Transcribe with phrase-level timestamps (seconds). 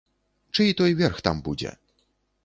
[0.55, 1.71] Чый той верх там будзе?